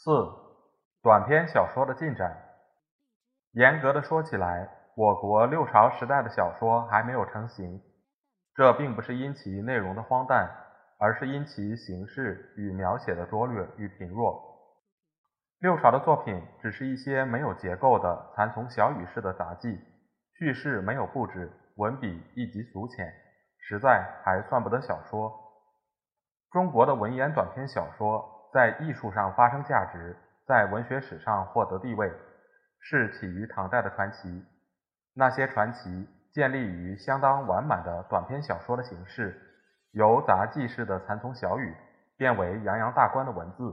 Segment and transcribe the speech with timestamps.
[0.00, 0.12] 四、
[1.02, 2.40] 短篇小说的进展。
[3.50, 7.82] 严格的说起来，我国六朝时代的小说还没有成型。
[8.54, 10.48] 这并不是因其内容的荒诞，
[11.00, 14.40] 而是因其形式与描写的拙劣与贫弱。
[15.58, 19.80] 六朝的作品只是一些没有结构的残从小语式的杂记，
[20.34, 23.12] 叙事没有布置，文笔亦极俗浅。
[23.58, 25.32] 实在还算不得小说。
[26.52, 32.12] 中国的文言短篇小说在艺术上发生价值，在文学史上获得地位，
[32.80, 34.44] 是起于唐代的传奇。
[35.14, 39.40] 那些传奇建立于相当完满的短篇小说的形式，
[39.92, 41.72] 由杂记式的残从小语
[42.16, 43.72] 变为洋洋大观的文字，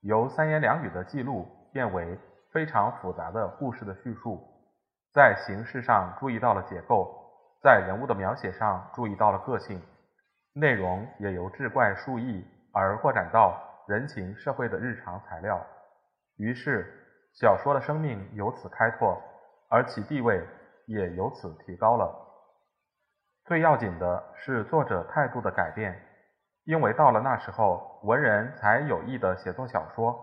[0.00, 2.18] 由三言两语的记录变为
[2.54, 4.42] 非常复杂的故事的叙述，
[5.12, 7.14] 在形式上注意到了结构。
[7.60, 9.78] 在人物的描写上注意到了个性，
[10.54, 15.64] 内容也由志怪数异而扩展到人情社会的日常材料，
[16.36, 16.86] 于是
[17.32, 19.20] 小说的生命由此开拓，
[19.68, 20.46] 而其地位
[20.86, 22.14] 也由此提高了。
[23.44, 26.00] 最要紧的是作者态度的改变，
[26.64, 30.14] 因为到了那时候，文人才有意的写作小说，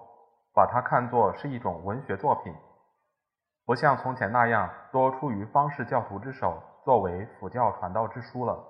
[0.54, 2.54] 把它看作是一种文学作品，
[3.66, 6.62] 不像从前那样多出于方士教徒之手。
[6.84, 8.62] 作为辅教传道之书了。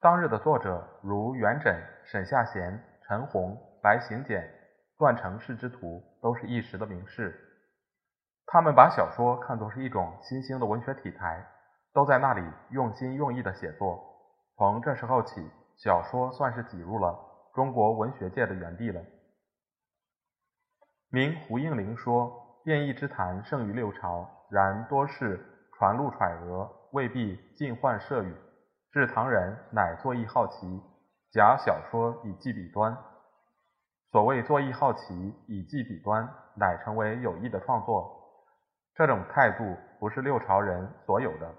[0.00, 4.48] 当日的作者如元稹、沈夏贤、陈洪、白行简、
[4.98, 7.34] 段成式之徒，都是一时的名士。
[8.46, 11.46] 他们把小说看作是一种新兴的文学体裁，
[11.92, 14.02] 都在那里用心用意的写作。
[14.56, 17.18] 从这时候起，小说算是挤入了
[17.54, 19.00] 中国文学界的园地了。
[21.10, 22.32] 明胡应麟说
[22.64, 25.40] ：“变异之谈胜于六朝，然多是
[25.74, 28.34] 传录揣讹。”未必尽患设语，
[28.90, 30.82] 至唐人乃作意好奇，
[31.30, 32.92] 假小说以记笔端。
[34.10, 38.10] 所谓作意好奇以记笔端，乃成为有意的创作。
[38.96, 41.54] 这种态度不是六朝人所有的。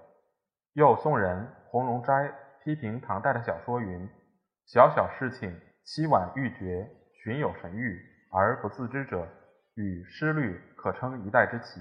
[0.74, 2.30] 又宋人洪荣斋
[2.62, 4.06] 批评唐代的小说云
[4.68, 5.50] ：“小小事情，
[5.86, 6.86] 凄婉欲绝，
[7.24, 7.98] 寻有神谕
[8.30, 9.26] 而不自知者，
[9.74, 11.80] 与诗律可称一代之奇。”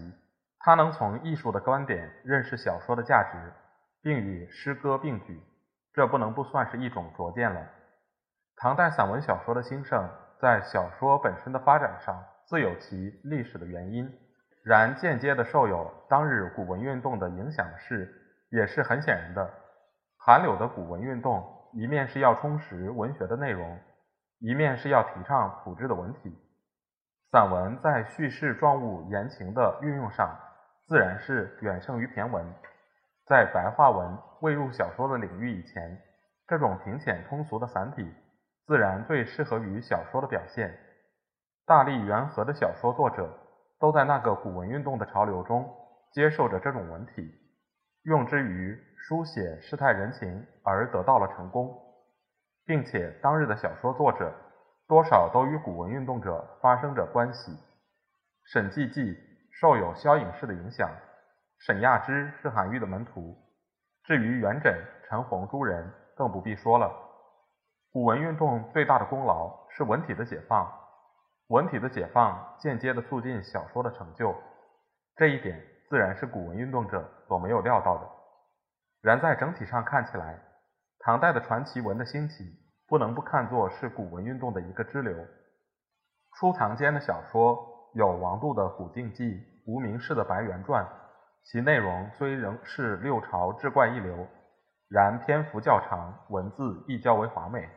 [0.64, 3.52] 他能从艺术的观点认识小说的价值，
[4.02, 5.38] 并与诗歌并举，
[5.92, 7.68] 这不能不算是一种拙见了。
[8.56, 10.08] 唐代散文小说的兴盛，
[10.42, 14.12] 在小说本身的发展上自有其历史的原因，
[14.64, 18.12] 然间接的受有当日古文运动的影响是，
[18.50, 19.48] 也是很显然的。
[20.18, 23.80] 韩柳的古文运动，一面是要充实文学的内容，
[24.40, 26.36] 一面是要提倡朴质的文体。
[27.32, 30.36] 散文在叙事状物言情的运用上。
[30.88, 32.46] 自然是远胜于骈文。
[33.26, 35.98] 在白话文未入小说的领域以前，
[36.48, 38.14] 这种平浅通俗的散体，
[38.72, 40.74] 自然最适合于小说的表现。
[41.66, 43.30] 大力元和的小说作者，
[43.82, 45.70] 都在那个古文运动的潮流中，
[46.14, 47.30] 接受着这种文体，
[48.04, 51.70] 用之于书写世态人情而得到了成功，
[52.66, 54.34] 并且当日的小说作者，
[54.88, 57.52] 多少都与古文运动者发生着关系。
[58.54, 59.18] 沈记记。
[59.60, 60.90] 受有萧颖士的影响，
[61.60, 63.36] 沈亚之是韩愈的门徒。
[64.06, 64.74] 至于元稹、
[65.10, 66.90] 陈洪诸人，更不必说了。
[67.92, 70.72] 古文运动最大的功劳是文体的解放，
[71.48, 74.34] 文体的解放间接的促进小说的成就，
[75.18, 78.08] 这一点自然是古文运动者所没有料到的。
[79.02, 80.40] 然在整体上看起来，
[81.00, 82.46] 唐代的传奇文的兴起，
[82.88, 85.14] 不能不看作是古文运动的一个支流。
[86.36, 87.68] 初唐间的小说。
[87.94, 89.34] 有王度的《古镜记》，
[89.68, 90.82] 无名氏的《白猿传》，
[91.44, 94.26] 其内容虽仍是六朝志怪一流，
[94.88, 97.68] 然篇幅较长，文字亦较为华美，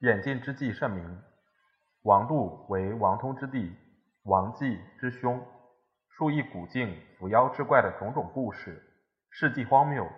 [0.00, 1.22] 演进之际甚明。
[2.02, 3.74] 王度为王通之弟，
[4.24, 5.42] 王继之兄，
[6.10, 8.82] 述一古镜伏妖之怪的种种故事，
[9.30, 10.04] 事迹荒谬。《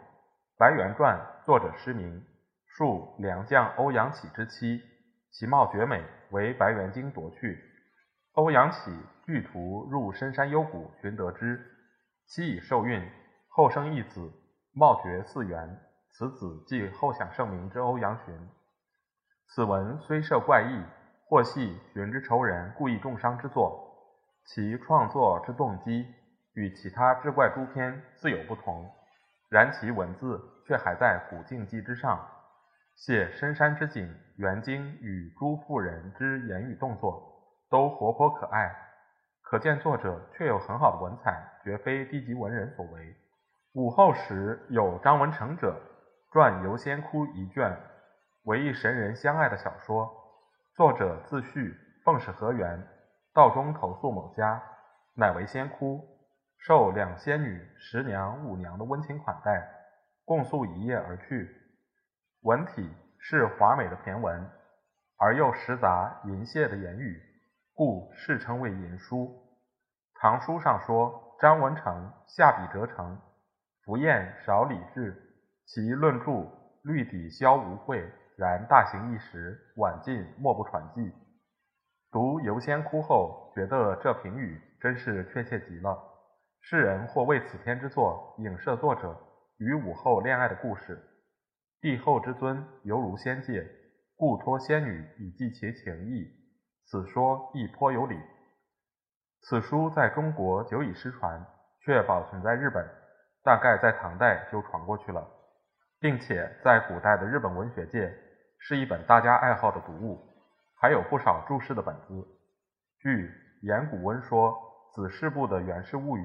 [0.58, 1.16] 白猿传》
[1.46, 2.25] 作者失明，
[2.66, 4.82] 述良将欧阳启之妻，
[5.30, 7.62] 其貌绝美，为白猿精夺去。
[8.32, 8.90] 欧阳启
[9.25, 11.64] 据途入深山幽谷，寻得之，
[12.26, 13.00] 妻已受孕，
[13.48, 14.32] 后生一子，
[14.75, 15.80] 貌绝似猿。
[16.10, 18.34] 此子即后享盛名之欧阳询。
[19.49, 20.85] 此文虽设怪异，
[21.27, 23.85] 或系寻之仇人故意重伤之作。
[24.45, 26.06] 其创作之动机
[26.55, 28.91] 与其他志怪诸篇自有不同，
[29.50, 32.19] 然其文字却还在古境记之上，
[32.95, 37.23] 写深山之景、园经与诸妇人之言语动作，
[37.71, 38.75] 都活泼可爱，
[39.43, 43.17] 可见作者确有很好的文采，绝非低级文人所为。
[43.75, 45.79] 武后时有张文成者
[46.33, 47.77] 传游仙窟一卷，
[48.49, 50.11] 为一神人相爱的小说，
[50.75, 52.83] 作者自序奉使河源。
[53.35, 54.62] 道中投宿某家，
[55.15, 56.03] 乃为仙窟，
[56.56, 59.69] 受两仙女十娘五娘的温情款待，
[60.25, 61.55] 共宿一夜而去。
[62.41, 64.50] 文体是华美的骈文，
[65.19, 67.23] 而又实杂淫亵的言语，
[67.75, 69.31] 故世称为淫书。
[70.15, 73.21] 唐书上说张文成下笔折成，
[73.85, 75.15] 浮艳少理智，
[75.67, 76.50] 其论著
[76.83, 81.12] 律底消无秽，然大行一时，晚近莫不传记。
[82.12, 85.99] 读《游仙窟》后，觉得这评语真是确切极了。
[86.61, 89.20] 世人或为此篇之作影射作者
[89.56, 91.02] 与武后恋爱的故事。
[91.81, 93.69] 帝后之尊犹如仙界，
[94.14, 96.25] 故托仙女以寄其情意。
[96.87, 98.17] 此说亦颇有理。
[99.40, 101.44] 此书在中国久已失传，
[101.81, 102.88] 却保存在日本，
[103.43, 105.29] 大概在唐代就传过去了，
[105.99, 108.17] 并且在古代的日本文学界
[108.58, 110.25] 是一本大家爱好的读物。
[110.81, 112.25] 还有不少注释的本子。
[113.00, 114.56] 据严古温说，
[114.94, 116.20] 子氏部的《源氏物语》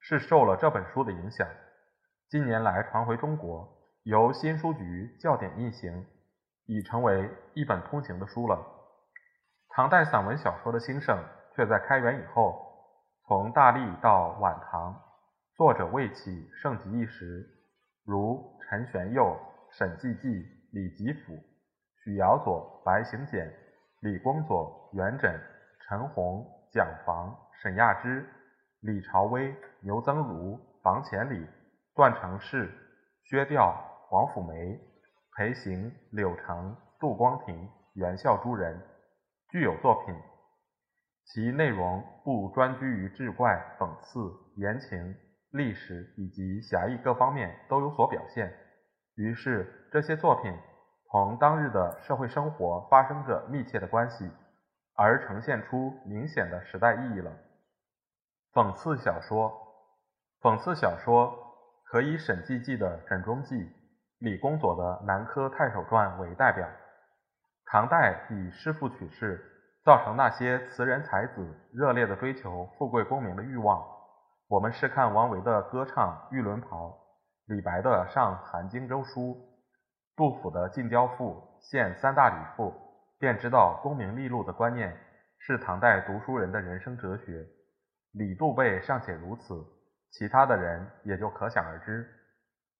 [0.00, 1.46] 是受了这本书的影响，
[2.30, 3.68] 近年来传回中国，
[4.04, 6.06] 由新书局校点印行，
[6.64, 8.58] 已成为一本通行的书了。
[9.68, 11.22] 唐代散文小说的兴盛，
[11.54, 12.58] 却在开元以后，
[13.26, 14.98] 从大历到晚唐，
[15.56, 17.46] 作者未起盛极一时，
[18.06, 19.38] 如陈玄佑、
[19.72, 21.38] 沈济济、李吉甫、
[22.02, 23.52] 许尧佐、白行简。
[24.00, 25.38] 李光佐、元稹、
[25.80, 28.26] 陈洪、蒋房、沈亚之、
[28.80, 31.46] 李朝威、牛增儒、房潜礼、
[31.94, 32.72] 段成式、
[33.24, 33.74] 薛调、
[34.08, 34.80] 黄甫梅、
[35.36, 38.80] 裴行、柳成、杜光庭、袁孝诸人，
[39.50, 40.14] 具有作品。
[41.26, 44.18] 其内容不专居于志怪、讽刺、
[44.56, 45.14] 言情、
[45.50, 48.50] 历史以及侠义各方面都有所表现。
[49.16, 50.50] 于是这些作品。
[51.10, 54.30] 同当日的社会生活发生着密切的关系，
[54.94, 57.32] 而呈现出明显的时代意义了。
[58.52, 59.52] 讽刺小说，
[60.40, 61.36] 讽刺小说
[61.84, 63.56] 可以沈济济的《枕中记》、
[64.20, 66.68] 李公佐的《南柯太守传》为代表。
[67.66, 69.44] 唐代以诗赋取士，
[69.84, 73.84] 造成那些词人才子热烈的追求富贵功名的欲望。
[74.46, 76.88] 我们试看王维的歌唱《玉轮袍》，
[77.46, 79.49] 李白的上韩荆州书。
[80.20, 81.32] 杜甫的《进雕赋》
[81.70, 82.74] 现三大礼赋，
[83.18, 84.94] 便知道功名利禄的观念
[85.38, 87.42] 是唐代读书人的人生哲学。
[88.12, 89.66] 李杜辈尚且如此，
[90.10, 92.06] 其他的人也就可想而知。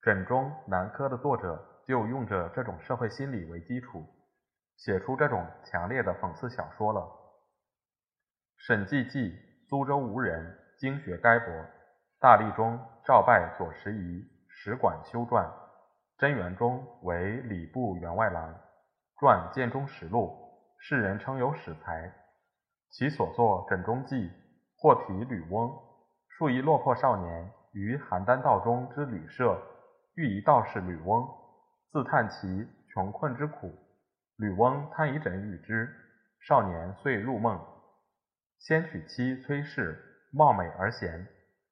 [0.03, 4.05] 枕中南柯的作者就用着这种社会心理为基础，
[4.77, 7.09] 写出这种强烈的讽刺小说了。
[8.59, 9.35] 沈济济，
[9.71, 11.49] 苏州吴人，经学该博，
[12.21, 15.51] 大历中召拜左拾遗，使馆修撰。
[16.20, 18.55] 贞元中为礼部员外郎，
[19.19, 20.36] 传建中实录，
[20.79, 22.12] 世人称有史才。
[22.91, 24.29] 其所作《枕中记》，
[24.77, 25.72] 或题吕翁，
[26.29, 29.58] 述一落魄少年于邯郸道中之旅社，
[30.15, 31.27] 遇一道士吕翁，
[31.91, 33.72] 自叹其穷困之苦。
[34.36, 35.89] 吕翁贪一枕与之，
[36.46, 37.58] 少年遂入梦，
[38.58, 39.98] 先娶妻崔氏，
[40.34, 41.27] 貌美而贤，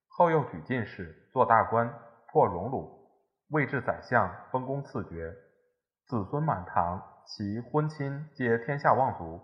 [0.08, 1.92] 后又举进士，做大官，
[2.32, 2.97] 破荣辱。
[3.50, 5.34] 位至宰相，封公赐爵，
[6.06, 9.40] 子孙满堂，其婚亲皆天下望族。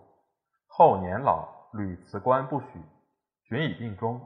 [0.67, 2.67] 后年老，屡辞官不许，
[3.43, 4.21] 寻已病终。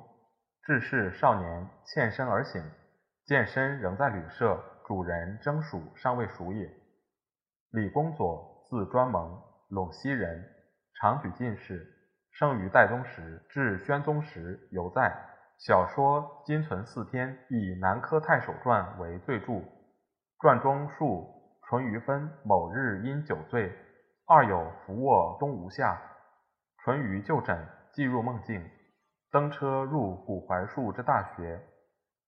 [0.63, 2.61] 至是少年欠身而醒，
[3.25, 6.69] 见身仍在旅社，主人征属尚未熟也。
[7.71, 10.43] 李公佐，字专蒙，陇西人，
[10.99, 11.87] 常举进士，
[12.31, 15.15] 生于代宗时，至宣宗时犹在。
[15.59, 19.61] 小说今存四篇，以《南柯太守传》为最著。
[20.39, 21.27] 传中述
[21.67, 23.69] 淳于芬某日因酒醉，
[24.25, 26.01] 二友伏卧东吴下，
[26.77, 28.65] 淳于就诊，即入梦境，
[29.33, 31.59] 登车入古槐树之大学，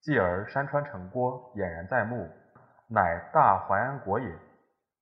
[0.02, 2.30] 继而山川城郭俨然在目，
[2.90, 4.30] 乃大淮安国也。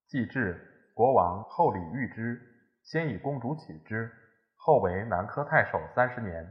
[0.06, 2.40] 既至，国王厚礼遇之，
[2.84, 4.12] 先以公主起之，
[4.56, 6.48] 后为南柯太守三十年。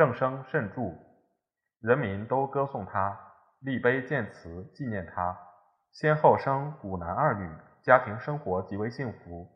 [0.00, 0.80] 正声甚著，
[1.82, 3.20] 人民都歌颂他，
[3.60, 5.36] 立碑建祠纪念他。
[5.92, 7.46] 先后生五男二女，
[7.82, 9.46] 家庭生活极为幸福。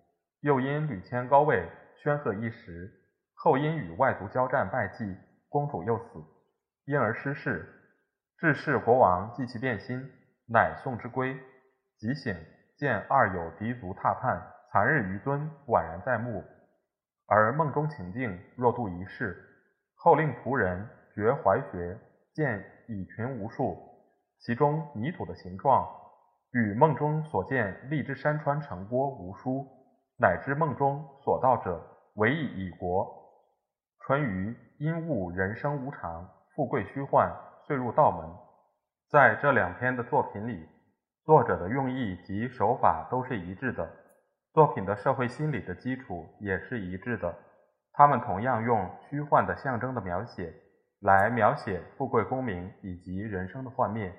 [0.43, 1.67] 又因屡迁高位，
[2.03, 2.93] 煊赫一时，
[3.33, 5.17] 后因与外族交战败绩，
[5.49, 6.23] 公主又死，
[6.85, 7.67] 因而失势。
[8.37, 9.99] 致仕国王记其变心，
[10.47, 11.41] 乃送之归。
[11.97, 12.37] 即醒，
[12.77, 16.45] 见二有敌卒踏叛，残日余尊宛然在目。
[17.29, 19.53] 而梦中情境若度一世，
[20.05, 21.99] 后令仆人掘怀穴，
[22.35, 23.75] 见蚁群无数，
[24.39, 25.89] 其中泥土的形状
[26.53, 29.67] 与梦中所见荔枝山川城郭无殊，
[30.21, 31.83] 乃知梦中所到者
[32.17, 33.11] 唯一蚁国。
[34.01, 37.35] 淳于因悟人生无常，富贵虚幻，
[37.67, 38.29] 遂入道门。
[39.09, 40.69] 在这两篇的作品里，
[41.25, 43.89] 作者的用意及手法都是一致的。
[44.53, 47.35] 作品的社会心理的基础也是一致的，
[47.97, 50.53] 他们同样用虚幻的象征的描写
[51.01, 54.13] 来描写富贵功名以及人生的幻灭，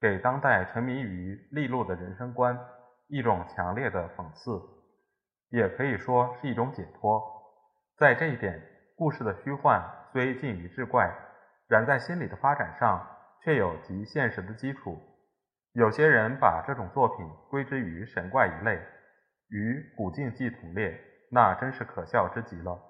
[0.00, 2.58] 给当代沉迷于利禄的人生观
[3.08, 4.58] 一种强烈的讽刺，
[5.50, 7.22] 也可以说是一种解脱。
[7.98, 8.58] 在这一点，
[8.96, 11.10] 故事的虚幻虽近于志怪，
[11.68, 13.06] 然在心理的发展上
[13.44, 14.98] 却有极现实的基础。
[15.72, 18.80] 有些人把这种作品归之于神怪一类。
[19.50, 20.98] 与古镜记同列，
[21.30, 22.80] 那真是可笑之极了。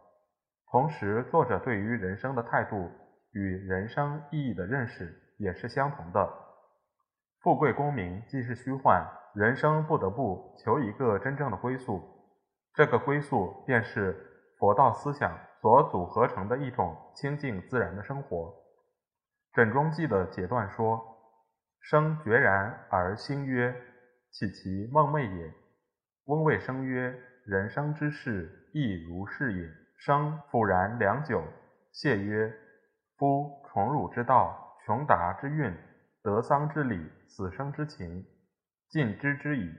[0.71, 2.89] 同时，作者对于人生的态度
[3.33, 6.33] 与人生意义的认识也是相同的。
[7.41, 12.01] 富贵功名既是虚幻，人生不得不求一个真正的归宿。
[12.73, 14.15] 这个归宿便是
[14.61, 18.55] 佛道思想所组合成的一种清净自然的生活。
[19.53, 21.01] 枕中记的解断说
[21.83, 23.75] ：“生决然而兴曰，
[24.31, 25.53] 岂其梦寐也？”
[26.27, 27.13] 翁谓生曰
[27.45, 29.69] ：“人生之事亦如是也。
[30.01, 31.43] 生复然良久。”
[31.93, 32.53] 谢曰
[33.17, 35.77] ：“夫宠辱之道，穷达之运，
[36.23, 38.25] 得丧之礼，死生之情，
[38.89, 39.73] 尽知之矣。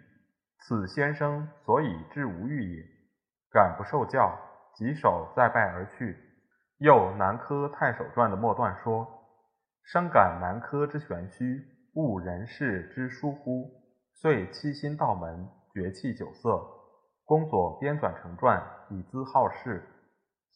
[0.59, 2.83] 此先生所以至无欲也。
[3.51, 4.37] 敢不受教，
[4.75, 6.17] 即手再拜而去。”
[6.77, 9.07] 又《南柯太守传》的末段说
[9.85, 11.63] ：“生感南柯之玄虚，
[11.95, 13.69] 悟人事之疏忽，
[14.13, 16.61] 遂七心道门。”绝气酒色，
[17.23, 19.81] 公佐编纂成传，以资好事。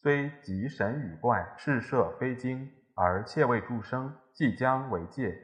[0.06, 5.36] 虽极神与怪，是涉非经，而切为诸生，即将为戒。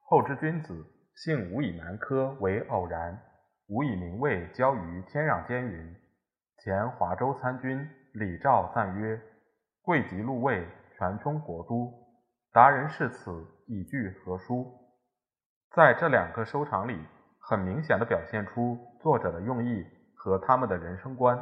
[0.00, 3.16] 后之君子，幸无以南柯为偶然，
[3.68, 5.96] 无以名位交于天壤间云。
[6.64, 9.22] 前华州参军李肇赞曰
[9.82, 10.66] ：“贵极禄位，
[10.98, 11.94] 权充国都，
[12.52, 14.66] 达人是此，以具何殊？”
[15.76, 16.98] 在这两个收场里。
[17.44, 21.40] 很明显的表现出作者的用意和他们的人生观。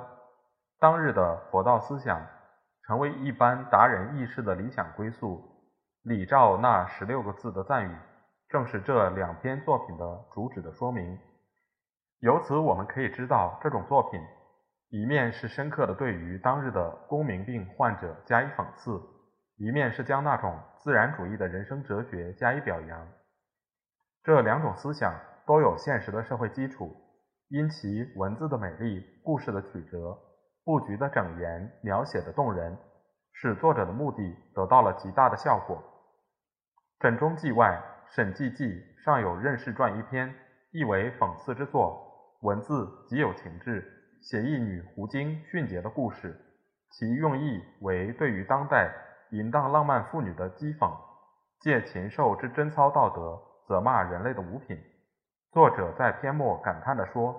[0.79, 2.27] 当日的佛道思想
[2.91, 5.41] 成为一般达人意识的理想归宿。
[6.03, 7.97] 李照那十六个字的赞语，
[8.49, 11.17] 正是这两篇作品的主旨的说明。
[12.19, 14.21] 由此我们可以知道，这种作品
[14.89, 19.01] 一面是深刻的对于当日的功名病患者加以讽刺，
[19.57, 23.07] 一面是将那种自然主义的人生哲学加以表扬。
[24.25, 25.15] 这两种思想。
[25.47, 26.95] 都有现实的社会基础，
[27.49, 30.17] 因其文字的美丽、故事的曲折、
[30.65, 32.77] 布局的整严、描写的动人，
[33.33, 35.83] 使作者的目的得到了极大的效果。
[36.99, 40.35] 枕中记外，沈记记尚有任氏传一篇，
[40.73, 43.85] 亦为讽刺之作，文字极有情致，
[44.21, 46.39] 写一女狐精迅捷的故事，
[46.91, 48.93] 其用意为对于当代
[49.31, 50.91] 淫荡浪漫妇女的讥讽，
[51.61, 54.79] 借禽兽之贞操道德，责骂人类的五品。
[55.53, 57.35] 作者在篇末感叹地说：“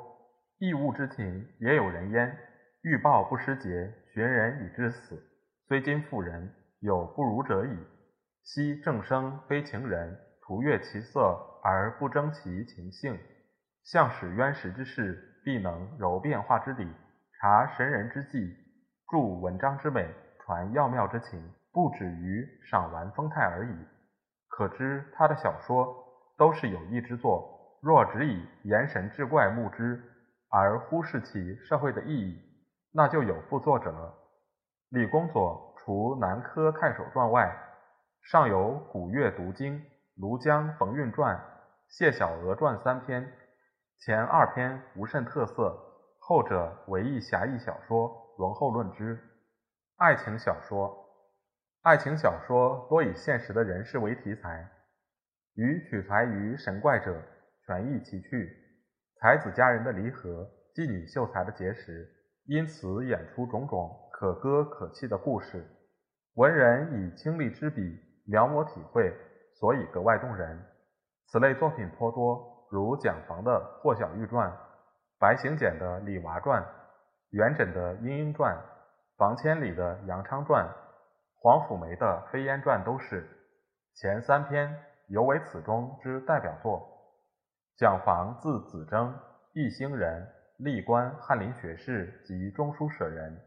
[0.58, 2.36] 义物之情也有人焉，
[2.84, 5.22] 欲报不失节，寻人以致死。
[5.68, 7.78] 虽今妇人有不如者矣。
[8.44, 13.20] 昔正生非情人，图悦其色而不争其情性。
[13.84, 16.92] 向使渊实之事，必能柔变化之理，
[17.40, 18.52] 察神人之际，
[19.12, 20.08] 著文章之美，
[20.40, 21.40] 传要妙之情，
[21.72, 23.76] 不止于赏玩风态而已。
[24.48, 25.96] 可知他的小说
[26.36, 30.02] 都是有益之作。”若只以言神志怪目之，
[30.50, 32.40] 而忽视其社会的意义，
[32.94, 34.14] 那就有副作者。
[34.90, 37.50] 李公佐除《南柯太守传》外，
[38.22, 39.80] 尚有《古月读经》
[40.20, 41.36] 《庐江冯运传》
[41.88, 43.32] 《谢小娥传》三篇，
[44.00, 45.78] 前二篇无甚特色，
[46.20, 49.18] 后者为一侠义小说，容后论之。
[49.96, 50.94] 爱情小说，
[51.84, 54.70] 爱情小说多以现实的人事为题材，
[55.56, 57.22] 与取材于神怪者。
[57.64, 58.52] 权益其趣，
[59.20, 62.10] 才子佳人的离合，妓女秀才的结识，
[62.46, 65.66] 因此演出种种可歌可泣的故事。
[66.36, 67.82] 文人以亲历之笔
[68.26, 69.14] 描摹体会，
[69.60, 70.66] 所以格外动人。
[71.28, 74.50] 此类作品颇多，如蒋房的《霍小玉传》，
[75.20, 76.62] 白行简的《李娃传》，
[77.30, 78.56] 元稹的《莺莺传》，
[79.18, 80.66] 房千里的《杨昌传》，
[81.40, 83.26] 黄甫梅的《飞烟传》都是
[83.94, 86.88] 前三篇，尤为此中之代表作。
[87.78, 89.18] 蒋房字子征，
[89.54, 90.28] 义兴人，
[90.64, 93.36] 历官翰林学士及中书舍人。《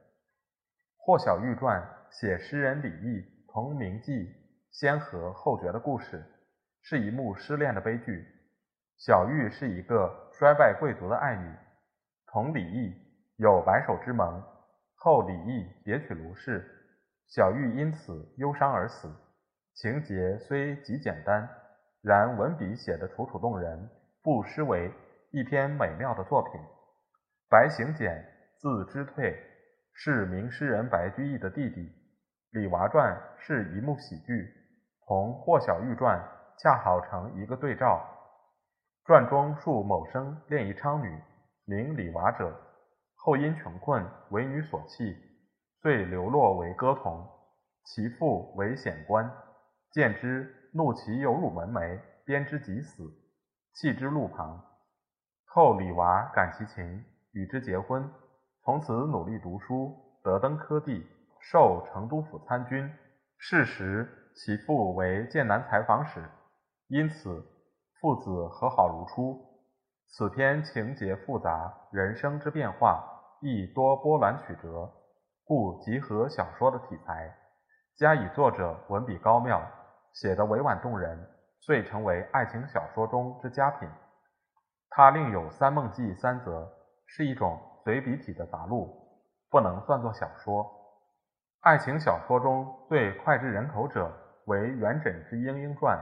[0.97, 1.81] 霍小玉传》
[2.11, 4.29] 写诗人李益同名妓
[4.73, 6.25] 先和后绝的故事，
[6.83, 8.27] 是一幕失恋的悲剧。
[8.99, 11.55] 小玉是一个衰败贵族的爱女，
[12.27, 12.93] 同李益
[13.37, 14.43] 有白首之盟。
[14.97, 16.69] 后李益别娶卢氏，
[17.29, 19.09] 小玉因此忧伤而死。
[19.75, 21.49] 情节虽极简单，
[22.03, 23.89] 然文笔写得楚楚动人，
[24.21, 24.91] 不失为
[25.31, 26.61] 一篇美妙的作品。
[27.55, 28.21] 白行简，
[28.59, 29.33] 字之退，
[29.93, 31.83] 是名诗人白居易的弟弟。
[32.51, 34.53] 《李娃传》是一幕喜剧，
[35.07, 36.19] 同《霍小玉传》
[36.61, 38.05] 恰好成一个对照。
[39.05, 41.17] 传中述某生恋一娼女，
[41.65, 42.53] 名李娃者。
[43.15, 45.17] 后因穷困，为女所弃，
[45.81, 47.25] 遂流落为歌童。
[47.85, 49.31] 其父为显官，
[49.93, 53.09] 见之怒其有辱门楣，鞭之即死，
[53.75, 54.61] 弃之路旁。
[55.45, 58.11] 后李娃感其情，与之结婚，
[58.65, 61.07] 从此努力读书，得登科第，
[61.41, 62.91] 授成都府参军。
[63.37, 66.25] 是时其父为剑南采访使，
[66.89, 67.45] 因此
[68.01, 69.45] 父子和好如初。
[70.07, 73.11] 此篇情节复杂，人生之变化。
[73.41, 74.91] 亦多波澜曲折，
[75.45, 77.37] 故集合小说的题材，
[77.99, 79.61] 加以作者文笔高妙，
[80.15, 81.29] 写得委婉动人，
[81.61, 83.87] 遂成为爱情小说中之佳品。
[84.89, 86.73] 他另有《三梦记》三则，
[87.07, 88.95] 是一种随笔体的杂录，
[89.51, 90.71] 不能算作小说。
[91.61, 94.13] 爱情小说中最脍炙人口者
[94.47, 95.97] 为元稹之《莺莺传》，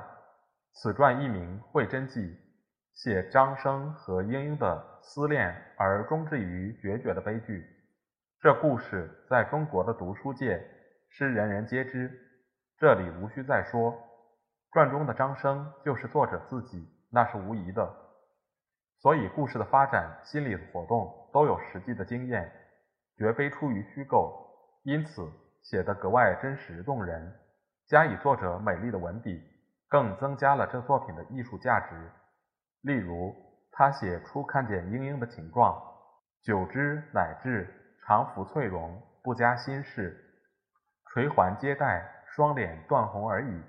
[0.73, 2.21] 此传译名《会真记》。
[2.95, 7.67] 写张生和莺莺的思恋而终至于决绝的悲剧，
[8.39, 10.63] 这故事在中国的读书界
[11.09, 12.11] 是人人皆知，
[12.77, 13.99] 这里无需再说。
[14.73, 17.91] 传中的张生就是作者自己，那是无疑的。
[19.03, 22.53] 所以故事的发展、心理的活动都有实际的经验，
[23.17, 24.49] 绝非出于虚构，
[24.85, 25.29] 因此
[25.65, 27.35] 写得格外真实动人。
[27.89, 29.43] 加以作者美丽的文笔，
[29.89, 32.13] 更增加了这作品的艺术价值。
[32.83, 33.35] 例如，
[33.73, 35.83] 他写初看见莺莺的情状，
[36.45, 37.69] 久之乃至
[38.07, 40.17] 常服翠容，不加心事，
[41.09, 43.63] 垂环接待，双脸断红而已。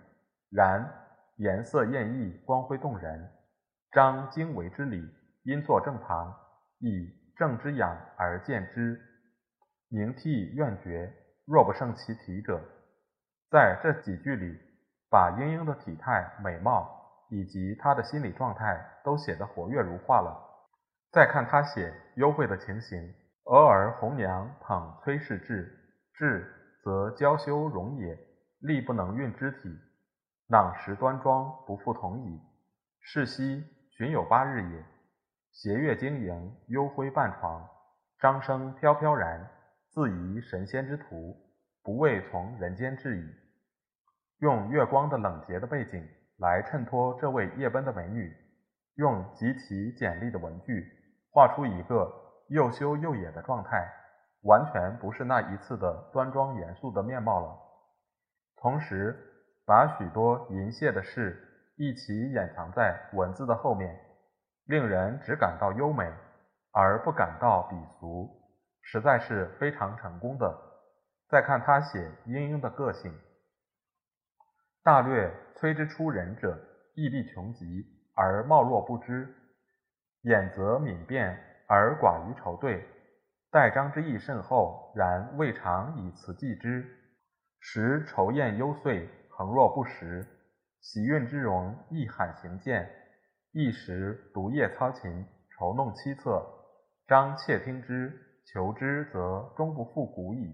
[0.52, 0.88] 然
[1.38, 3.32] 颜色艳异，光辉动人。
[3.91, 5.08] 张经纬之礼，
[5.43, 6.34] 因坐正旁，
[6.79, 8.99] 以正之仰而见之，
[9.89, 11.13] 凝涕怨绝。
[11.45, 12.60] 若不胜其体者，
[13.49, 14.60] 在这几句里，
[15.10, 16.99] 把莺莺的体态美貌。
[17.29, 20.39] 以及她的心理状态都写得活跃如画了。
[21.12, 23.12] 再看他写幽会的情形：
[23.45, 25.75] 俄而红娘捧崔氏至，
[26.13, 26.53] 至
[26.84, 28.15] 则娇羞容也，
[28.60, 29.75] 力不能运肢体，
[30.47, 32.39] 囊实端庄，不复同矣。
[33.01, 33.65] 是夕
[33.97, 34.86] 旬有八日也，
[35.54, 37.70] 斜月晶莹，幽辉半床，
[38.20, 39.48] 张生飘飘然，
[39.92, 41.38] 自疑神仙之徒，
[41.84, 43.24] 不畏从人间至矣。
[44.39, 46.04] 用月光的冷洁的背景。
[46.39, 48.36] 来衬托这位夜奔的美女，
[48.96, 50.92] 用极其简丽的文句
[51.32, 52.12] 画出一个
[52.48, 53.88] 又羞又野的状态，
[54.42, 57.56] 完全不是那一次的端庄严肃的面貌了。
[58.58, 59.16] 同时，
[59.63, 61.38] 把许多淫亵的事
[61.78, 63.96] 一起掩藏在文字的后面，
[64.65, 66.10] 令人只感到优美，
[66.71, 68.30] 而不感到鄙俗，
[68.82, 70.58] 实在是非常成功的。
[71.30, 73.13] 再看他写莺莺的个性。
[74.84, 76.58] 大略催之出人者，
[76.93, 79.28] 亦必穷极而貌若不知；
[80.21, 82.88] 眼则敏辨而寡于愁对。
[83.49, 86.86] 待张之意甚厚，然未尝以辞记之。
[87.60, 90.26] 时愁艳幽邃，恒若不识；
[90.82, 92.89] 喜韵之容，亦罕行见。
[93.54, 96.44] 一时独夜操琴，愁弄凄恻。
[97.08, 98.12] 张窃听之，
[98.46, 100.54] 求之，则终不复古矣。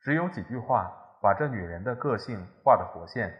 [0.00, 0.96] 只有几句话。
[1.22, 3.30] 把这女人的个性画得活现，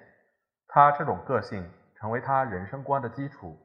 [0.68, 3.56] 她这种个性成为她人生观的基础，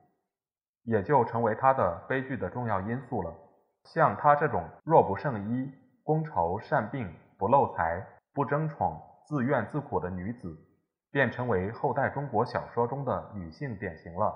[0.84, 3.36] 也就成为她的悲剧的重要因素了。
[3.84, 5.69] 像她这种弱不胜衣，
[6.06, 10.58] 觥筹善病，不漏财，不争宠，自怨自苦的女子，
[11.12, 14.34] 便成为后代中国小说中的女性典型了。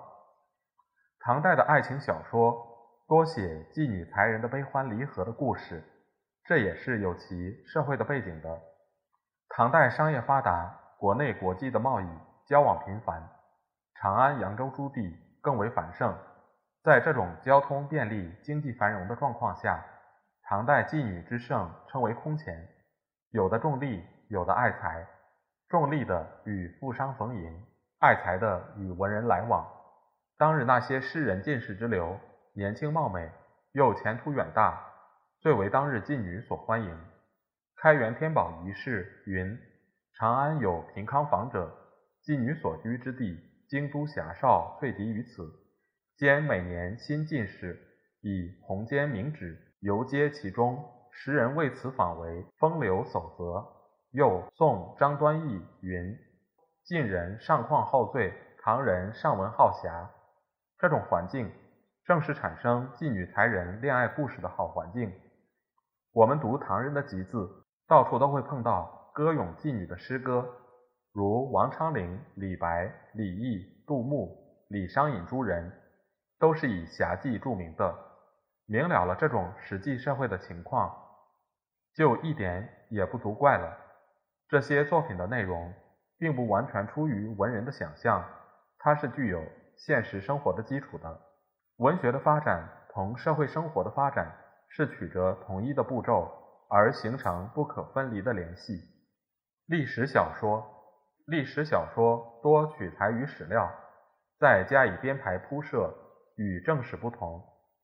[1.22, 2.66] 唐代的爱情小说
[3.08, 3.42] 多写
[3.74, 5.84] 妓女才人的悲欢离合的故事，
[6.46, 8.60] 这也是有其社会的背景的。
[9.50, 12.08] 唐代商业发达，国内国际的贸易
[12.46, 13.22] 交往频繁，
[13.96, 16.18] 长安、扬州诸地更为繁盛。
[16.84, 19.84] 在这种交通便利、经济繁荣的状况下，
[20.44, 22.66] 唐代妓女之盛称为空前。
[23.32, 25.06] 有的重利，有的爱财。
[25.68, 27.66] 重利的与富商逢迎，
[28.00, 29.68] 爱财的与文人来往。
[30.40, 32.18] 当日那些诗人进士之流，
[32.54, 33.30] 年轻貌美，
[33.74, 34.82] 又前途远大，
[35.42, 36.98] 最为当日妓女所欢迎。
[37.76, 39.60] 开元天宝遗事云：
[40.14, 41.70] 长安有平康坊者，
[42.24, 45.46] 妓女所居之地，京都侠少萃集于此。
[46.16, 47.78] 兼每年新进士，
[48.22, 53.68] 以红笺明纸游街其中，时人为此坊为风流守则。
[54.12, 56.18] 又宋张端义云
[56.88, 60.10] ：“晋人上况好醉，唐人上文好侠。”
[60.80, 61.52] 这种环境
[62.06, 65.14] 正是产生妓女才人恋爱故事的好环境。
[66.14, 70.48] 我们读唐人的集字，到处都会碰到歌咏妓女的诗歌，
[71.12, 74.34] 如王昌龄、李白、李益、杜牧、
[74.70, 75.70] 李商隐诸人，
[76.40, 77.94] 都是以侠妓著名的。
[78.66, 80.96] 明了了这种实际社会的情况，
[81.94, 83.78] 就一点也不足怪了。
[84.48, 85.74] 这些作品的内容
[86.18, 88.24] 并不完全出于文人的想象，
[88.78, 89.44] 它是具有
[89.80, 91.20] 现实生活的基础的。
[91.78, 94.36] 文学的发展同社会生活的发展
[94.68, 96.30] 是取得统一的步骤
[96.70, 98.74] 而形成不可分离的联系。
[99.68, 100.66] 历史小说，
[101.28, 103.72] 历史小说多取材于史料，
[104.38, 105.94] 再加以编排铺设，
[106.36, 107.42] 与正史不同，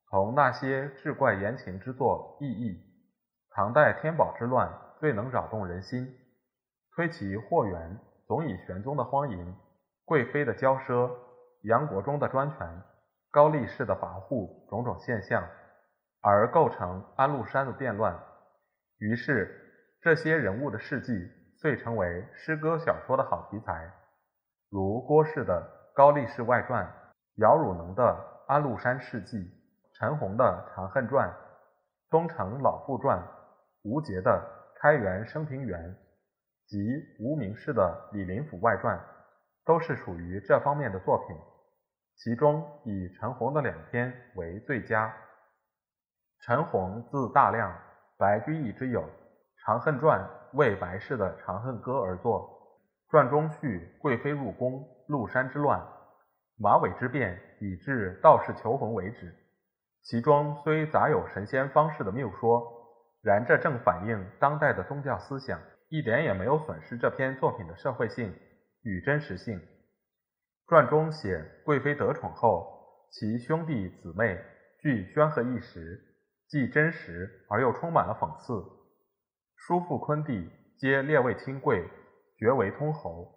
[0.10, 2.78] 同那些志怪言情之作异异。
[3.52, 6.06] 唐代天宝之乱最能扰动人心。
[6.94, 9.56] 推其祸源，总以玄宗的荒淫、
[10.04, 11.10] 贵妃的骄奢、
[11.68, 12.82] 杨国忠的专权、
[13.32, 15.44] 高力士的跋扈种种现象，
[16.22, 18.16] 而构成安禄山的变乱。
[19.00, 19.50] 于是，
[20.00, 21.12] 这些人物的事迹
[21.58, 23.92] 遂成为诗歌小说的好题材，
[24.70, 25.62] 如郭氏的
[25.96, 26.86] 《高力士外传》，
[27.38, 28.04] 姚汝能的
[28.48, 29.38] 《安禄山事迹》，
[29.98, 30.44] 陈洪的
[30.76, 31.28] 《长恨传》，
[32.12, 33.20] 东城老妇传，
[33.84, 34.32] 吴杰的
[34.82, 35.80] 《开元升平原》。
[36.68, 36.78] 及
[37.20, 38.98] 无名氏的《李林甫外传》
[39.66, 41.38] 都是属于这方面的作品，
[42.16, 45.14] 其中以陈洪的两篇为最佳。
[46.42, 47.76] 陈洪字大亮，
[48.18, 49.02] 白居易之友，
[49.64, 50.20] 《长恨传》
[50.58, 52.52] 为白氏的《长恨歌》而作。
[53.10, 55.80] 传中叙贵妃入宫、麓山之乱、
[56.58, 59.34] 马尾之变，以致道士求婚为止。
[60.04, 62.64] 其中虽杂有神仙方士的谬说，
[63.22, 65.60] 然这正反映当代的宗教思想。
[65.90, 68.34] 一点也没有损失这篇作品的社会性
[68.82, 69.62] 与真实性。
[70.68, 72.68] 传中写贵妃得宠后，
[73.12, 74.36] 其兄弟姊妹
[74.80, 76.02] 俱宣和一时，
[76.48, 78.66] 既真实而又充满了讽刺。
[79.56, 81.88] 叔父昆弟皆列位亲贵，
[82.40, 83.32] 爵为通侯；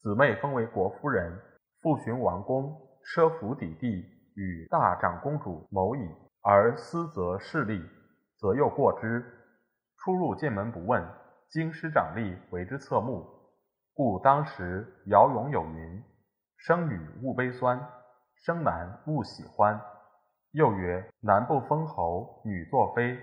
[0.00, 1.36] 姊妹封为国夫人，
[1.82, 2.72] 复寻王公，
[3.04, 4.04] 奢服邸地，
[4.36, 6.08] 与大长公主谋矣。
[6.42, 7.84] 而私则势利，
[8.38, 9.24] 则又过之。
[9.98, 11.04] 出入进门不问。
[11.50, 13.28] 京师长吏为之侧目，
[13.92, 16.02] 故当时姚咏有云
[16.60, 17.80] ：“生女勿悲酸，
[18.44, 19.80] 生男勿喜欢。”
[20.52, 23.18] 又曰：“男不封侯，女作妃，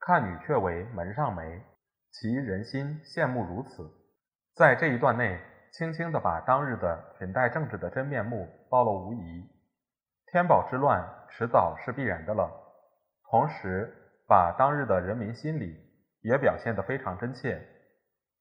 [0.00, 1.62] 看女却为门上眉。”
[2.10, 3.90] 其人心羡慕如此。
[4.54, 5.40] 在这一段内，
[5.72, 9.48] 轻轻地把当日的裙带政治的真面目暴露无遗。
[10.32, 12.50] 天宝之乱迟早是必然的了，
[13.30, 13.92] 同时
[14.26, 15.84] 把当日的人民心理。
[16.22, 17.62] 也表现得非常真切。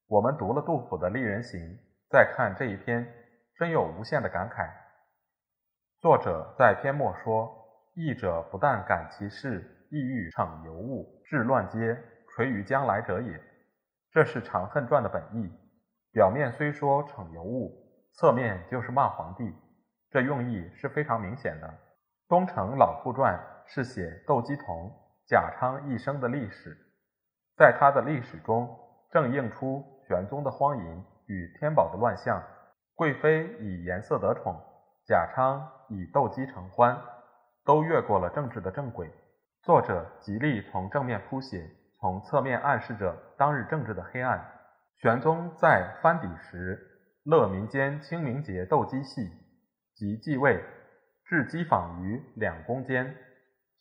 [0.07, 1.59] 我们读了杜甫的《丽人行》，
[2.09, 3.07] 再看这一篇，
[3.57, 4.69] 真有无限的感慨。
[6.01, 7.49] 作者在篇末说
[7.95, 11.97] ：“译者不但感其事，亦欲逞尤物，致乱阶，
[12.29, 13.41] 垂于将来者也。”
[14.11, 15.49] 这是《长恨传》的本意。
[16.11, 17.71] 表面虽说逞尤物，
[18.15, 19.53] 侧面就是骂皇帝，
[20.09, 21.67] 这用意是非常明显的。
[22.27, 23.33] 《东城老妇传》
[23.73, 24.91] 是写窦姬童、
[25.27, 26.77] 贾昌一生的历史。
[27.55, 28.77] 在他的历史中，
[29.11, 32.43] 正映出玄宗的荒淫与天宝的乱象。
[32.95, 34.57] 贵妃以颜色得宠，
[35.05, 36.97] 贾昌以斗鸡成欢，
[37.65, 39.11] 都越过了政治的正轨。
[39.63, 44.49] 作者极力从正面铺写，从侧面暗示着当日政治的黑暗。
[44.95, 46.79] 玄宗在藩邸时，
[47.25, 49.29] 乐民间清明节斗鸡戏，
[49.93, 50.63] 即继位，
[51.25, 53.13] 置鸡坊于两宫间，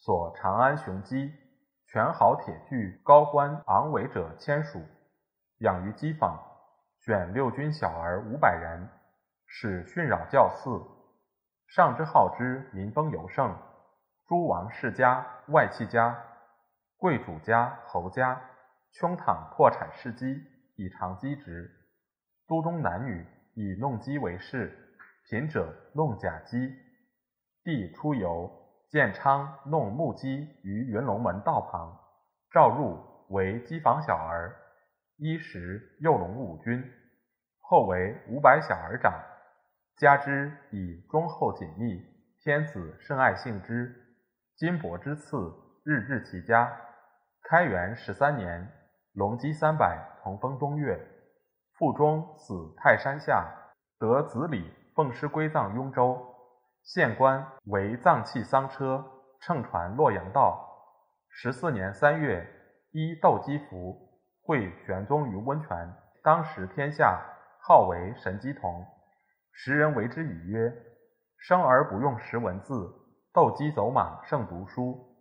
[0.00, 1.32] 所长安雄鸡。
[1.86, 4.82] 全好铁具，高官昂伟者千属，
[5.58, 6.36] 养于鸡坊，
[6.98, 8.88] 选六军小儿五百人，
[9.56, 10.82] 使训扰教肆。
[11.68, 13.56] 上之好之，民风尤盛。
[14.26, 16.20] 诸王世家、外戚家、
[16.96, 18.40] 贵主家、侯家，
[18.90, 20.42] 穷倘破产事鸡，
[20.74, 21.70] 以偿鸡职。
[22.48, 24.76] 都中男女以弄鸡为事，
[25.30, 26.74] 贫者弄假鸡。
[27.62, 28.50] 帝出游。
[28.90, 31.96] 建昌弄木鸡于云龙门道旁，
[32.52, 32.98] 召入
[33.30, 34.54] 为机房小儿，
[35.16, 36.80] 衣食右龙五军，
[37.60, 39.12] 后为五百小儿长，
[39.96, 42.02] 加之以忠厚谨密，
[42.42, 43.94] 天子甚爱幸之。
[44.56, 45.36] 金帛之赐，
[45.84, 46.70] 日至其家。
[47.44, 48.68] 开元十三年，
[49.12, 50.98] 隆基三百，同封中岳。
[51.76, 53.46] 父中死泰山下，
[53.98, 56.24] 得子礼奉师归葬雍州。
[56.82, 59.04] 县官为葬器丧车，
[59.40, 60.64] 乘船洛阳道。
[61.28, 62.46] 十四年三月，
[62.92, 63.96] 依斗鸡服，
[64.42, 65.92] 会玄宗于温泉。
[66.22, 67.20] 当时天下
[67.60, 68.86] 号为神机童，
[69.56, 70.74] 时人为之语曰
[71.38, 72.92] ：“生而不用识文字，
[73.32, 75.16] 斗鸡走马胜读书。”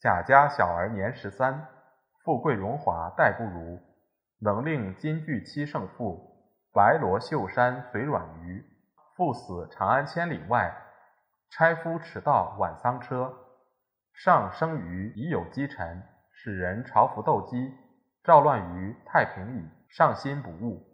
[0.00, 1.66] 贾家小儿年十三，
[2.24, 3.80] 富贵荣华殆不如，
[4.40, 6.20] 能令金具妻胜负，
[6.72, 8.64] 白罗绣衫随软鱼。
[9.16, 10.72] 父死长安千里外，
[11.50, 13.34] 差夫迟到晚丧车。
[14.14, 17.74] 上生于已有积尘，使人朝服斗鸡，
[18.22, 19.68] 赵乱于太平矣。
[19.88, 20.86] 上心不悟。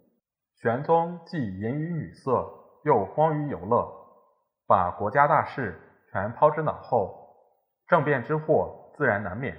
[0.56, 2.57] 玄宗既淫于女色，
[2.88, 3.86] 又荒于游乐，
[4.66, 5.78] 把国家大事
[6.10, 7.36] 全抛之脑后，
[7.86, 9.54] 政变之祸自然难免。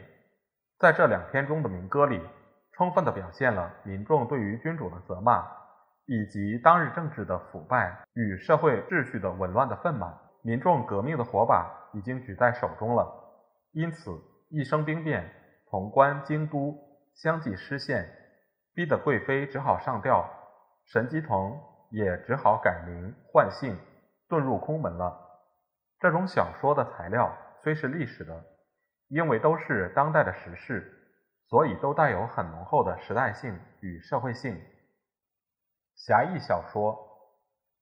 [0.80, 2.20] 在这两篇中的民歌里，
[2.72, 5.46] 充分地表现了民众对于君主的责骂，
[6.08, 10.12] 以及当日政治的腐败与社会秩序的紊乱的愤满。
[10.42, 13.08] 民众革命的火把已经举在手中了。
[13.74, 15.32] 因此，一生兵变，
[15.70, 16.76] 潼关、京都
[17.14, 18.10] 相继失陷，
[18.74, 20.28] 逼得贵妃只好上吊，
[20.88, 23.78] 神机童也只好改名换姓，
[24.28, 25.18] 遁入空门了。
[26.00, 28.44] 这种小说的材料虽是历史的，
[29.08, 30.92] 因为都是当代的时事，
[31.48, 34.60] 所以都带有很浓厚的时代性与社会性。
[35.96, 36.98] 侠义小说，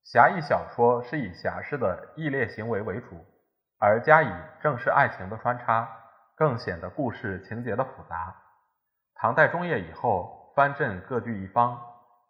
[0.03, 3.23] 侠义小说是以侠士的义烈行为为主。
[3.79, 5.87] 而加以正式爱情的穿插，
[6.35, 8.35] 更显得故事情节的复杂。
[9.13, 11.79] 唐代中叶以后，藩镇各据一方，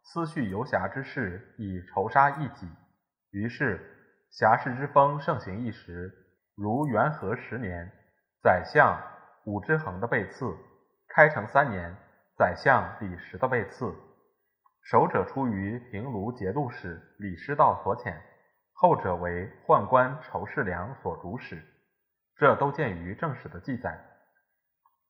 [0.09, 2.65] 思绪游侠之士以仇杀异己，
[3.31, 3.77] 于是
[4.31, 6.13] 侠士之风盛行一时。
[6.55, 7.91] 如元和十年，
[8.41, 8.97] 宰相
[9.45, 10.55] 武之衡的被刺；
[11.09, 11.93] 开成三年，
[12.37, 13.93] 宰相李实的被刺。
[14.81, 18.15] 首者出于平卢节度使李师道所遣。
[18.71, 21.61] 后者为宦官仇士良所主使，
[22.37, 23.99] 这都见于正史的记载。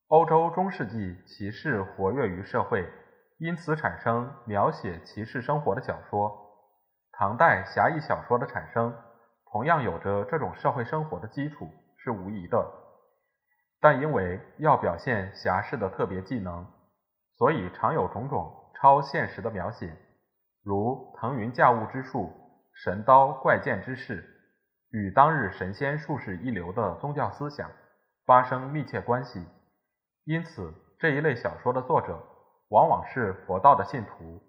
[0.08, 2.90] 欧洲中世纪骑士活跃于社会，
[3.38, 6.32] 因此产生描写骑士生活的小说。
[7.12, 8.96] 唐代侠义小说的产生，
[9.52, 12.66] 同样有着这种社会生活的基础，是无疑的。
[13.80, 16.66] 但因为要表现侠士的特别技能，
[17.38, 19.96] 所以常有种种超现实的描写，
[20.64, 22.32] 如腾云驾雾之术。
[22.84, 24.24] 神刀怪剑之事
[24.92, 27.72] 与当日神仙术士一流的宗教思想
[28.24, 29.44] 发生密切关系，
[30.26, 32.24] 因此这一类小说的作者
[32.70, 34.42] 往往是佛道的信徒，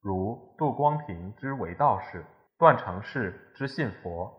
[0.00, 2.24] 如杜光庭之为道士，
[2.58, 4.32] 段成式之信佛，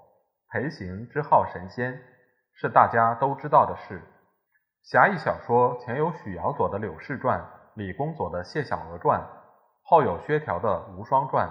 [0.49, 2.01] 裴行之好神仙，
[2.55, 4.01] 是大家都知道的事。
[4.84, 7.39] 侠义小说前有许尧佐的《柳氏传》，
[7.75, 9.21] 李公佐的《谢小娥传》，
[9.84, 11.47] 后有薛条的《无双传》。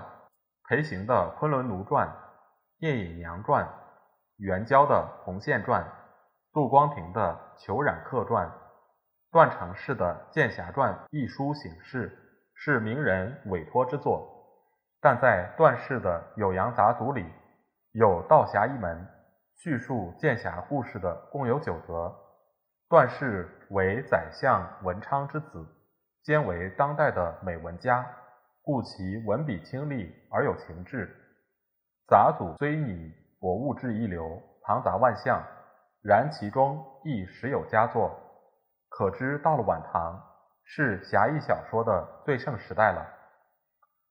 [0.69, 2.07] 裴行的《昆仑奴传》、
[2.81, 3.69] 聂隐娘传、
[4.37, 5.83] 元交的《红线传》、
[6.53, 8.47] 杜光庭的《裘染客传》、
[9.33, 12.19] 段成式的《剑侠传》一书形式，
[12.55, 14.29] 是名人委托之作。
[15.01, 17.25] 但在段氏的《酉阳杂族里，
[17.93, 19.07] 有道侠一门，
[19.55, 22.13] 叙述剑侠故事的共有九则。
[22.89, 25.65] 段氏为宰相文昌之子，
[26.25, 28.05] 兼为当代的美文家。
[28.63, 31.09] 故其文笔清丽而有情致，
[32.09, 35.43] 杂俎虽拟博物志一流，庞杂万象，
[36.03, 38.11] 然其中亦时有佳作，
[39.01, 40.23] 可知到了晚唐，
[40.63, 43.03] 是侠义小说的最盛时代了。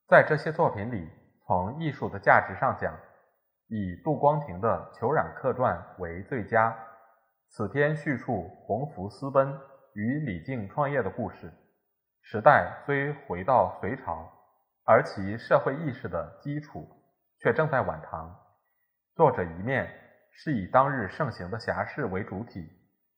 [0.07, 1.07] 在这些作品里，
[1.45, 2.91] 从艺术的价值上讲，
[3.67, 6.75] 以杜光庭的《裘染客传》为最佳。
[7.49, 9.55] 此篇叙述洪福私奔
[9.93, 11.53] 与李靖创业的故事，
[12.23, 14.27] 时代虽回到隋朝。
[14.85, 16.83] 而其社会意识的基础
[17.37, 18.35] 却正在晚唐。
[19.13, 19.87] 作者一面
[20.31, 22.67] 是以当日盛行的侠士为主体，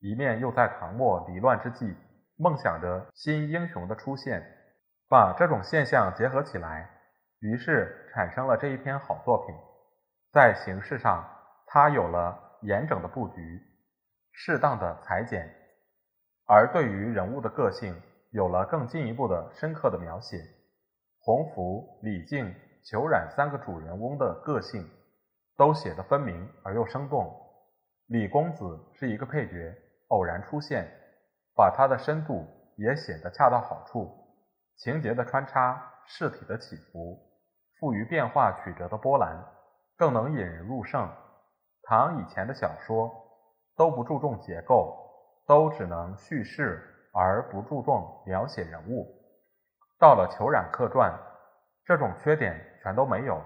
[0.02, 1.96] 一面又在唐末离乱之际
[2.38, 4.44] 梦想着新英雄的出现，
[5.08, 6.90] 把这种现象结合起来，
[7.40, 9.56] 于是产生了这一篇好作品。
[10.32, 11.24] 在形式上，
[11.68, 13.62] 它有了严整的布局，
[14.32, 15.46] 适当的裁剪；
[16.48, 17.96] 而对于人物的个性，
[18.32, 20.38] 有了更进一步的深刻的描写。
[21.20, 22.52] 洪福、李靖、
[22.84, 24.90] 裘冉三个主人翁的个性
[25.56, 27.32] 都写得分明而又生动。
[28.08, 29.76] 李公子是一个配角，
[30.12, 30.88] 偶然出现，
[31.56, 32.46] 把它的深度
[32.78, 34.10] 也写得恰到好处。
[34.78, 37.18] 情节的穿插，事体的起伏，
[37.80, 39.42] 富于变化曲折的波澜，
[39.98, 41.10] 更能引人入胜。
[41.84, 43.12] 唐以前的小说
[43.76, 44.98] 都不注重结构，
[45.48, 46.82] 都只能叙事
[47.14, 49.08] 而不注重描写人物。
[49.98, 51.14] 到了裘冉客传，
[51.86, 53.42] 这种缺点全都没有。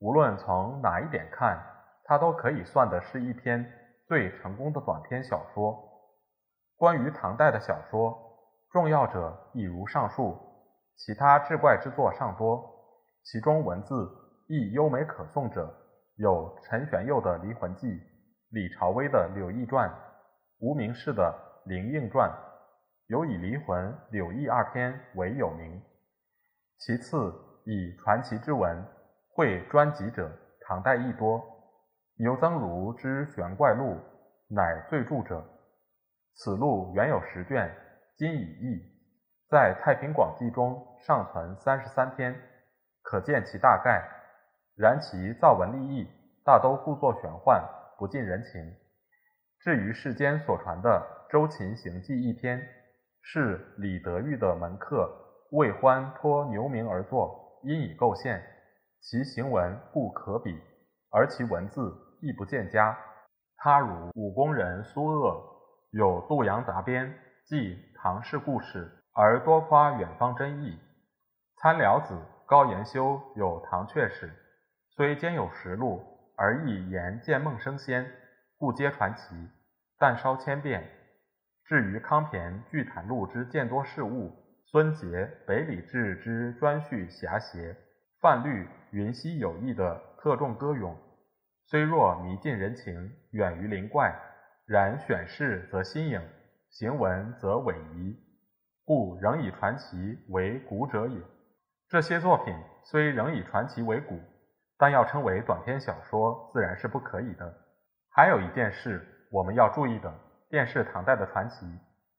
[0.00, 1.58] 无论从哪一点看，
[2.04, 3.64] 它都可以算得是一篇
[4.06, 5.85] 最成功的短篇小说。
[6.76, 8.14] 关于唐代的小说，
[8.70, 10.36] 重要者亦如上述，
[10.96, 12.62] 其他志怪之作尚多，
[13.24, 13.94] 其中文字
[14.46, 15.74] 亦优美可颂者，
[16.16, 17.88] 有陈玄佑的《离魂记》，
[18.50, 19.88] 李朝威的《柳毅传》，
[20.60, 21.34] 无名氏的
[21.68, 22.28] 《灵应传》，
[23.06, 25.80] 有以离魂、柳毅二篇为有名。
[26.78, 27.32] 其次，
[27.64, 28.84] 以传奇之文
[29.32, 30.30] 绘专辑者，
[30.66, 31.42] 唐代亦多。
[32.18, 33.94] 牛曾儒之《玄怪录》
[34.54, 35.42] 乃最著者。
[36.38, 37.74] 此录原有十卷，
[38.14, 38.82] 今已佚，
[39.48, 42.38] 在《太平广记》中尚存三十三篇，
[43.02, 44.06] 可见其大概。
[44.76, 46.06] 然其造文立意，
[46.44, 47.64] 大都故作玄幻，
[47.96, 48.74] 不近人情。
[49.60, 52.60] 至于世间所传的《周秦行记》一篇，
[53.22, 55.10] 是李德裕的门客
[55.52, 58.42] 魏欢托牛名而作，因以构陷，
[59.00, 60.60] 其行文故可比，
[61.10, 62.94] 而其文字亦不见佳。
[63.56, 65.55] 他如武功人苏鄂。
[65.90, 67.06] 有《杜阳杂编》
[67.44, 70.78] 记唐氏故事，而多夸远方真意。
[71.56, 74.26] 参辽子高延修有《唐阙史》，
[74.90, 76.02] 虽兼有实录，
[76.36, 78.04] 而亦言见梦升仙，
[78.58, 79.34] 故皆传奇，
[79.98, 80.90] 但稍千变。
[81.64, 84.32] 至于康骈《聚谈录》之见多事物，
[84.66, 85.06] 孙杰
[85.46, 87.76] 《北里志》之专叙侠邪，
[88.20, 90.96] 范律《云溪有意》的特重歌咏，
[91.64, 94.12] 虽若迷近人情，远于灵怪。
[94.66, 96.20] 然选事则新颖，
[96.70, 98.16] 行文则伪仪，
[98.84, 101.22] 故仍以传奇为古者也。
[101.88, 102.52] 这些作品
[102.82, 104.20] 虽仍以传奇为古，
[104.76, 107.54] 但要称为短篇小说，自然是不可以的。
[108.10, 110.12] 还有一件事我们要注意的，
[110.50, 111.64] 便是唐代的传奇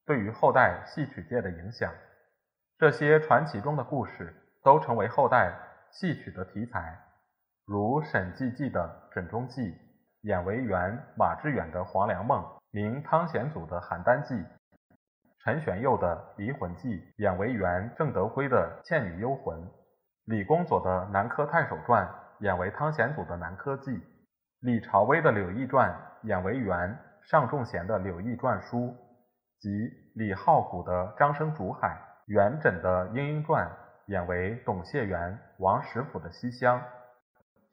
[0.06, 1.94] 对于后代戏曲界的影响。
[2.78, 4.34] 这些传奇中的故事
[4.64, 5.54] 都成为后代
[5.92, 6.98] 戏曲的题材，
[7.66, 9.62] 如沈记记的《枕中记》。
[10.28, 14.36] 演为元马致远的《黄粱梦》，明汤显祖的《邯郸记》，
[15.40, 19.58] 陈玄佑的《离魂记》，演为元郑德辉的《倩女幽魂》，
[20.26, 22.06] 李公佐的《南柯太守传》，
[22.44, 23.92] 演为汤显祖的《南柯记》，
[24.60, 25.90] 李朝威的《柳毅传》，
[26.28, 28.78] 演为元尚仲贤的《柳毅传书》，
[29.62, 29.70] 及
[30.16, 31.88] 李浩古的《张生竹海》，
[32.26, 33.66] 元稹的《莺莺传》，
[34.08, 36.78] 演为董解元、王实甫的《西厢》。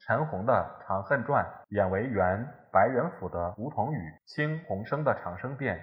[0.07, 0.53] 陈洪的
[0.85, 5.75] 《长恨传》演为原白元府的梧桐雨，清洪生的《长生殿》，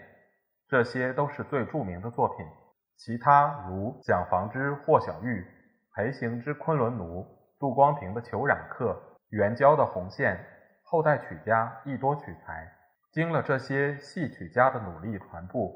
[0.68, 2.46] 这些都是最著名的作品。
[2.96, 5.40] 其他如蒋房之《霍小玉》，
[5.96, 7.24] 裴行之《昆仑奴》，
[7.58, 8.92] 杜光庭的《裘冉客》，
[9.30, 10.37] 元交的《红线》，
[10.85, 12.70] 后代曲家亦多取材。
[13.11, 15.68] 经了这些戏曲家的努力传播，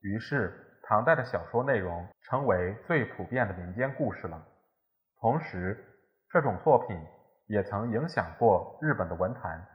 [0.00, 4.42] 于是唐代的小说内容成为最普遍的民间故事了。
[5.20, 5.84] 同时，
[6.30, 6.98] 这种作品。
[7.50, 9.66] 也曾影响过日本的文坛，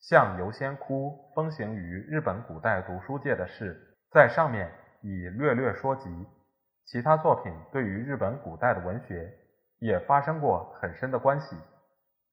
[0.00, 4.68] 像游仙窟风行于日本古代读书界的事，在上面
[5.00, 6.26] 已略略说及。
[6.86, 9.32] 其他作品对于日本古代的文学
[9.78, 11.56] 也发生过很深的关系。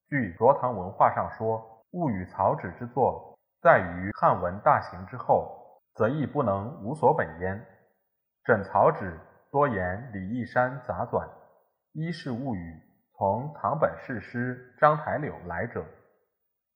[0.09, 7.63] 据卓唐文化上说，物与草纸之作，在于汉文大行之后，则亦不能无所本焉。
[8.43, 9.15] 枕草纸
[9.51, 11.29] 多言李义山杂纂，
[11.93, 12.90] 一是物语。
[13.21, 15.85] 从唐本释诗章台柳来者，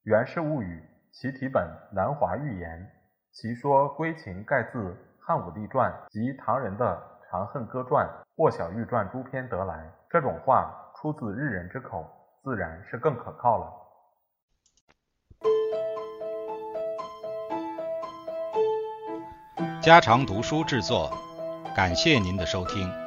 [0.04, 0.80] 源氏物语，
[1.12, 2.88] 其题本南华寓言，
[3.32, 9.90] 其说归情盖自汉武帝传及唐人的长恨歌传、霍小玉传诸篇得来。
[10.08, 12.06] 这种话出自日人之口，
[12.44, 13.74] 自然是更可靠了。
[19.82, 21.12] 家常读书制作，
[21.76, 23.05] 感谢您的收听。